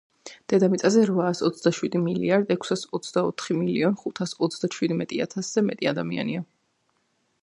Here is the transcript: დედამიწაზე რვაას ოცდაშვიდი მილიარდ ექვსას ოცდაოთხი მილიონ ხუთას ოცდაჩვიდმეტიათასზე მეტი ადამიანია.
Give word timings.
დედამიწაზე 0.51 1.01
რვაას 1.09 1.41
ოცდაშვიდი 1.49 2.01
მილიარდ 2.05 2.53
ექვსას 2.55 2.85
ოცდაოთხი 2.99 3.57
მილიონ 3.59 3.99
ხუთას 3.99 4.33
ოცდაჩვიდმეტიათასზე 4.47 5.65
მეტი 5.69 5.91
ადამიანია. 5.93 6.43